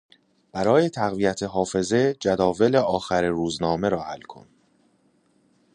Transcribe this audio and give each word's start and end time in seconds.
برای 0.51 0.89
تقویت 0.89 1.43
حافظه 1.43 2.13
جداول 2.19 2.75
آخر 2.75 3.25
روزنامه 3.25 3.89
را 3.89 4.03
حل 4.03 4.21
کن. 4.21 4.47